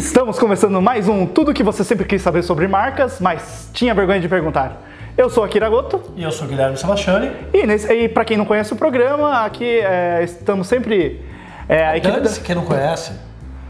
[0.00, 4.18] Estamos começando mais um Tudo que você sempre quis saber sobre marcas, mas tinha vergonha
[4.18, 4.82] de perguntar.
[5.14, 6.00] Eu sou Akira Goto.
[6.16, 7.30] E eu sou Guilherme Sebastiani.
[7.52, 11.20] E, nesse, e para quem não conhece o programa, aqui é, estamos sempre.
[11.68, 12.30] É, a equipe da...
[12.30, 13.12] quem não conhece.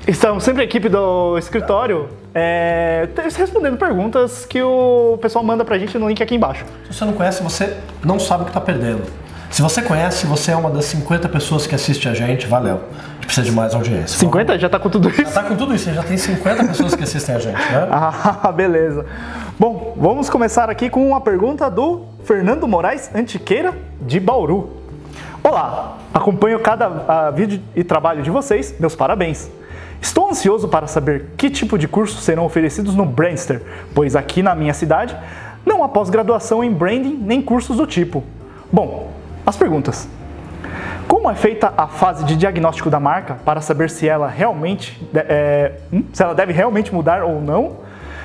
[0.06, 5.98] Estamos sempre a equipe do escritório é, respondendo perguntas que o pessoal manda pra gente
[5.98, 6.64] no link aqui embaixo.
[6.86, 9.02] Se você não conhece, você não sabe o que está perdendo.
[9.50, 12.76] Se você conhece, você é uma das 50 pessoas que assiste a gente, valeu.
[12.76, 14.16] A gente precisa de mais audiência.
[14.16, 14.46] 50?
[14.46, 14.60] Vamos...
[14.60, 15.22] Já está com tudo isso?
[15.22, 17.88] Já está com tudo isso, já tem 50 pessoas que assistem a gente, né?
[17.90, 19.04] Ah, beleza.
[19.58, 24.70] Bom, vamos começar aqui com uma pergunta do Fernando Moraes Antiqueira, de Bauru.
[25.42, 29.50] Olá, acompanho cada uh, vídeo e trabalho de vocês, meus parabéns.
[30.00, 33.60] Estou ansioso para saber que tipo de cursos serão oferecidos no Brandster,
[33.92, 35.16] pois aqui na minha cidade
[35.66, 38.22] não há pós-graduação em branding nem cursos do tipo.
[38.72, 40.08] Bom, as perguntas.
[41.08, 45.72] Como é feita a fase de diagnóstico da marca para saber se ela realmente é,
[46.12, 47.78] se ela deve realmente mudar ou não?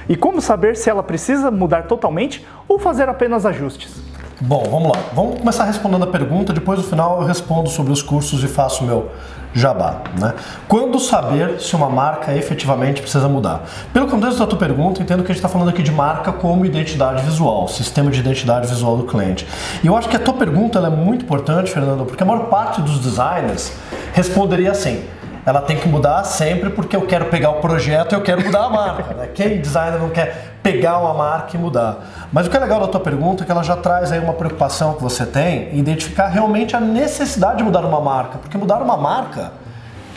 [0.08, 4.02] E como saber se ela precisa mudar totalmente ou fazer apenas ajustes?
[4.41, 5.02] Bom, vamos lá.
[5.14, 8.83] Vamos começar respondendo a pergunta, depois no final eu respondo sobre os cursos e faço
[8.83, 9.09] o meu
[9.53, 10.02] jabá.
[10.19, 10.33] Né?
[10.67, 13.64] Quando saber se uma marca efetivamente precisa mudar?
[13.94, 16.66] Pelo contexto da tua pergunta, entendo que a gente está falando aqui de marca como
[16.66, 19.47] identidade visual, sistema de identidade visual do cliente.
[19.81, 22.81] E eu acho que a tua pergunta é muito importante, Fernando, porque a maior parte
[22.81, 23.72] dos designers
[24.14, 25.02] responderia assim
[25.46, 28.66] ela tem que mudar sempre porque eu quero pegar o projeto e eu quero mudar
[28.66, 29.14] a marca.
[29.14, 29.30] Né?
[29.34, 32.28] Quem designer não quer pegar uma marca e mudar?
[32.34, 34.34] Mas o que é legal da tua pergunta é que ela já traz aí uma
[34.34, 38.82] preocupação que você tem em identificar realmente a necessidade de mudar uma marca, porque mudar
[38.82, 39.54] uma marca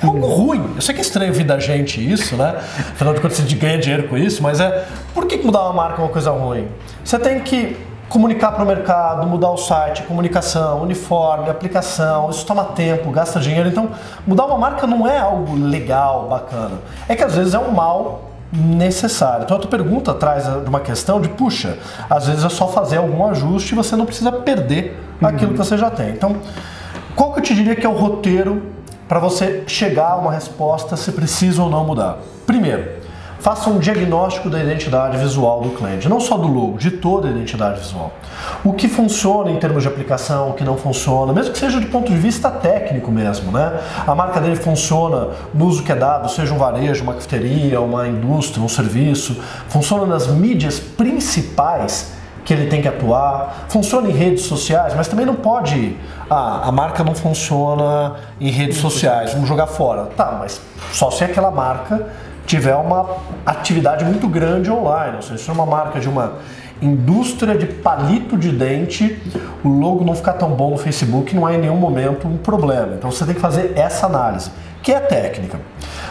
[0.03, 0.73] é algo ruim.
[0.77, 2.55] Eu sei que é estranho vir da gente isso, né?
[2.57, 4.87] Afinal de contas, gente ganha dinheiro com isso, mas é.
[5.13, 6.69] Por que mudar uma marca é uma coisa ruim?
[7.05, 7.77] Você tem que
[8.09, 13.69] comunicar para o mercado, mudar o site, comunicação, uniforme, aplicação, isso toma tempo, gasta dinheiro.
[13.69, 13.91] Então,
[14.27, 16.79] mudar uma marca não é algo legal, bacana.
[17.09, 19.45] É que às vezes é um mal necessário.
[19.45, 21.79] Então a tua pergunta traz uma questão de, puxa,
[22.09, 25.29] às vezes é só fazer algum ajuste e você não precisa perder uhum.
[25.29, 26.11] aquilo que você já tem.
[26.11, 26.37] Então,
[27.15, 28.63] qual que eu te diria que é o roteiro
[29.07, 32.19] para você chegar a uma resposta se precisa ou não mudar?
[32.47, 32.98] Primeiro,
[33.41, 37.31] faça um diagnóstico da identidade visual do cliente, não só do logo, de toda a
[37.31, 38.13] identidade visual.
[38.65, 41.87] O que funciona em termos de aplicação, o que não funciona, mesmo que seja do
[41.87, 43.81] ponto de vista técnico mesmo, né?
[44.07, 48.07] A marca dele funciona no uso que é dado, seja um varejo, uma cafeteria, uma
[48.09, 52.13] indústria, um serviço, funciona nas mídias principais
[52.45, 55.95] que ele tem que atuar, funciona em redes sociais, mas também não pode.
[56.31, 60.07] Ah, a marca não funciona em redes sociais, vamos jogar fora.
[60.17, 60.59] Tá, mas
[60.91, 62.07] só se aquela marca
[62.49, 63.07] tiver uma
[63.45, 65.17] atividade muito grande online.
[65.17, 66.39] Ou seja, se é uma marca de uma
[66.81, 69.21] indústria de palito de dente,
[69.63, 72.95] o logo não ficar tão bom no Facebook não é em nenhum momento um problema.
[72.97, 74.51] Então você tem que fazer essa análise,
[74.83, 75.61] que é técnica.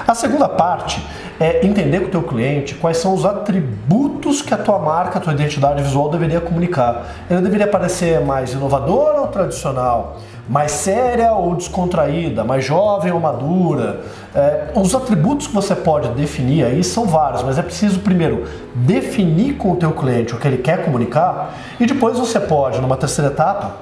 [0.08, 1.06] A segunda parte
[1.38, 5.22] é entender com o teu cliente quais são os atributos que a tua marca, a
[5.22, 7.08] tua identidade visual deveria comunicar.
[7.30, 10.18] Ele deveria parecer mais inovador ou tradicional?
[10.50, 14.02] mais séria ou descontraída, mais jovem ou madura.
[14.34, 19.56] É, os atributos que você pode definir aí são vários, mas é preciso primeiro definir
[19.56, 23.30] com o teu cliente o que ele quer comunicar e depois você pode, numa terceira
[23.30, 23.76] etapa,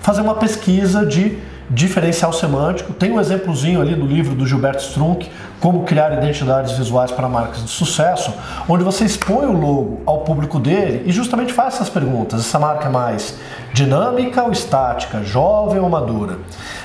[0.00, 1.38] fazer uma pesquisa de
[1.70, 2.92] diferencial semântico.
[2.92, 7.62] Tem um exemplozinho ali do livro do Gilberto Strunk, Como Criar Identidades Visuais para Marcas
[7.62, 8.34] de Sucesso,
[8.68, 12.40] onde você expõe o logo ao público dele e justamente faz essas perguntas.
[12.40, 13.38] Essa marca é mais
[13.72, 16.38] dinâmica ou estática, jovem ou madura?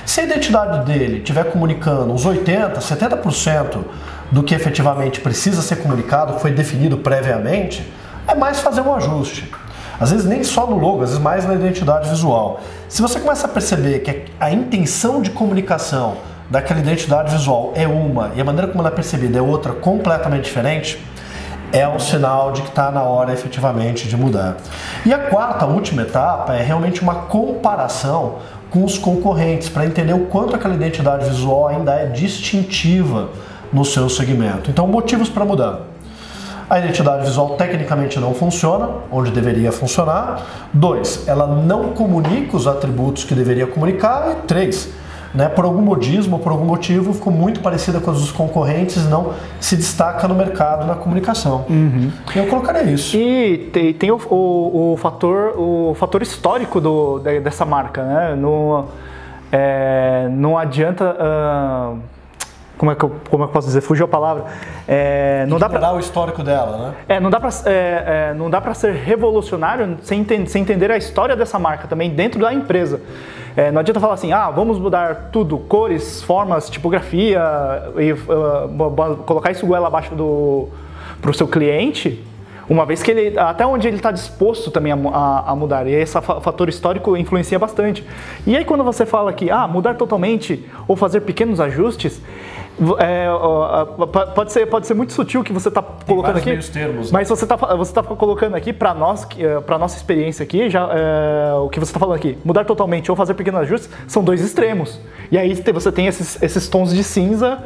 [0.04, 3.84] Se a identidade dele estiver comunicando uns 80%, 70%
[4.30, 7.90] do que efetivamente precisa ser comunicado, foi definido previamente,
[8.28, 9.50] é mais fazer um ajuste.
[9.98, 12.60] Às vezes nem só no logo, às vezes mais na identidade visual.
[12.88, 16.16] Se você começa a perceber que a intenção de comunicação
[16.50, 20.44] daquela identidade visual é uma e a maneira como ela é percebida é outra completamente
[20.44, 20.98] diferente,
[21.72, 24.56] é um sinal de que está na hora efetivamente de mudar.
[25.04, 28.36] E a quarta, a última etapa, é realmente uma comparação
[28.70, 33.30] com os concorrentes para entender o quanto aquela identidade visual ainda é distintiva
[33.72, 34.70] no seu segmento.
[34.70, 35.80] Então, motivos para mudar.
[36.68, 40.42] A identidade visual tecnicamente não funciona, onde deveria funcionar.
[40.72, 44.32] Dois, ela não comunica os atributos que deveria comunicar.
[44.32, 44.92] E três,
[45.32, 49.32] né, por algum modismo, por algum motivo, ficou muito parecida com as dos concorrentes, não
[49.60, 51.66] se destaca no mercado na comunicação.
[51.70, 52.10] Uhum.
[52.34, 53.16] Eu colocaria isso.
[53.16, 58.34] E tem, tem o, o, o, fator, o fator histórico do, dessa marca, né?
[58.34, 58.86] No,
[59.52, 61.16] é, não adianta.
[61.16, 62.15] Uh
[62.76, 63.80] como é que eu, como é que eu posso dizer?
[63.80, 64.44] Fugiu a palavra.
[64.86, 66.94] É, não dá para o histórico dela, né?
[67.08, 70.96] É, não dá para é, é, não dá para ser revolucionário sem, sem entender a
[70.96, 73.00] história dessa marca também dentro da empresa.
[73.56, 77.40] É, não adianta falar assim, ah, vamos mudar tudo, cores, formas, tipografia,
[77.96, 80.68] e uh, colocar isso goela abaixo do
[81.22, 82.22] para o seu cliente,
[82.68, 85.94] uma vez que ele, até onde ele está disposto também a, a, a, mudar, e
[85.94, 88.04] esse fator histórico influencia bastante.
[88.46, 92.20] E aí quando você fala que, ah, mudar totalmente ou fazer pequenos ajustes,
[92.98, 93.26] é,
[94.34, 97.18] pode, ser, pode ser muito sutil o que você está colocando aqui, termos, né?
[97.18, 100.88] mas você está você tá colocando aqui para nós, é, para nossa experiência aqui, já,
[100.92, 104.42] é, o que você está falando aqui, mudar totalmente ou fazer pequenos ajustes, são dois
[104.42, 105.00] extremos.
[105.30, 107.58] E aí você tem esses, esses tons de cinza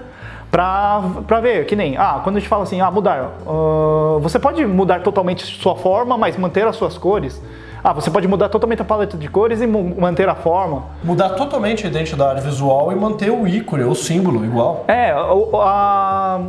[0.51, 4.65] para ver, que nem, ah, quando a gente fala assim, ah, mudar, uh, você pode
[4.67, 7.41] mudar totalmente sua forma, mas manter as suas cores.
[7.83, 10.85] Ah, você pode mudar totalmente a paleta de cores e manter a forma.
[11.03, 14.85] Mudar totalmente a identidade visual e manter o ícone, o símbolo igual.
[14.87, 16.41] É, a,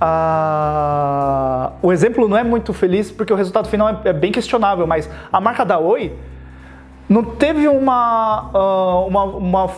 [0.00, 4.86] a, o exemplo não é muito feliz porque o resultado final é, é bem questionável,
[4.86, 6.12] mas a marca da Oi
[7.08, 9.70] não teve uma, uh, uma, uma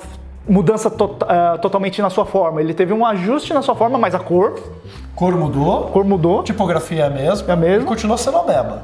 [0.47, 2.61] mudança to uh, totalmente na sua forma.
[2.61, 4.61] Ele teve um ajuste na sua forma, mas a cor.
[5.17, 5.87] Cor mudou.
[5.87, 6.43] Cor mudou.
[6.43, 7.49] Tipografia é a mesma.
[7.49, 7.85] É a mesma.
[7.85, 8.83] E continua sendo a beba.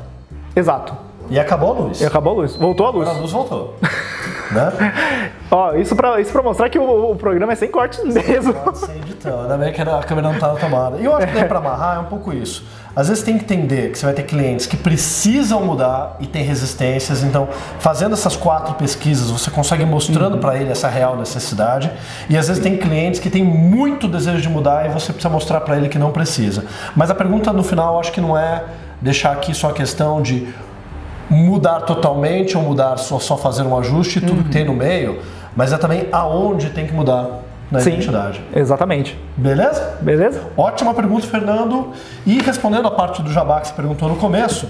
[0.56, 1.07] Exato.
[1.30, 2.00] E acabou a luz.
[2.00, 2.56] E acabou a luz.
[2.56, 3.02] Voltou a luz.
[3.02, 3.76] Agora a luz voltou.
[4.50, 5.32] né?
[5.50, 8.54] Ó, isso pra, isso pra mostrar que o, o programa é sem cortes mesmo.
[8.74, 9.42] Sem edição.
[9.42, 10.98] Ainda bem que a câmera não tá na tomada.
[10.98, 12.64] E eu acho que tem pra amarrar é um pouco isso.
[12.94, 16.42] Às vezes tem que entender que você vai ter clientes que precisam mudar e tem
[16.42, 17.22] resistências.
[17.22, 17.48] Então,
[17.78, 20.40] fazendo essas quatro pesquisas, você consegue mostrando uhum.
[20.40, 21.90] para ele essa real necessidade.
[22.28, 25.60] E às vezes tem clientes que têm muito desejo de mudar e você precisa mostrar
[25.60, 26.64] para ele que não precisa.
[26.96, 28.64] Mas a pergunta no final, acho que não é
[29.00, 30.48] deixar aqui só a questão de
[31.30, 34.42] mudar totalmente ou mudar só, só fazer um ajuste, tudo uhum.
[34.44, 35.20] que tem no meio,
[35.54, 37.40] mas é também aonde tem que mudar
[37.70, 38.40] na Sim, identidade.
[38.54, 39.18] Exatamente.
[39.36, 39.98] Beleza?
[40.00, 40.42] Beleza?
[40.56, 41.92] Ótima pergunta, Fernando.
[42.26, 44.68] E respondendo a parte do Jabá que você perguntou no começo,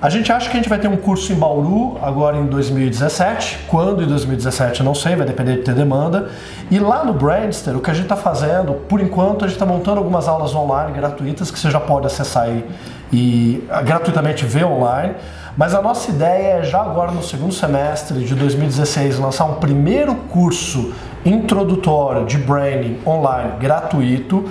[0.00, 3.64] a gente acha que a gente vai ter um curso em Bauru agora em 2017.
[3.66, 6.30] Quando em 2017 eu não sei, vai depender de ter demanda.
[6.70, 9.66] E lá no Brandster, o que a gente está fazendo, por enquanto, a gente está
[9.66, 12.64] montando algumas aulas online gratuitas que você já pode acessar e,
[13.12, 15.14] e gratuitamente ver online.
[15.56, 20.14] Mas a nossa ideia é já agora no segundo semestre de 2016 lançar um primeiro
[20.14, 24.48] curso introdutório de branding online gratuito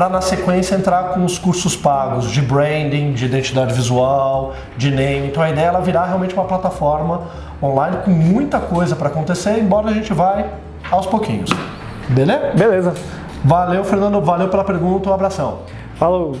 [0.00, 5.26] para na sequência entrar com os cursos pagos de branding, de identidade visual, de name.
[5.26, 7.24] Então a ideia é ela virar realmente uma plataforma
[7.62, 10.46] online com muita coisa para acontecer, embora a gente vai
[10.90, 11.50] aos pouquinhos.
[12.08, 12.52] Beleza?
[12.54, 12.94] Beleza.
[13.44, 14.22] Valeu, Fernando.
[14.22, 15.10] Valeu pela pergunta.
[15.10, 15.58] Um abração.
[15.96, 16.34] Falou.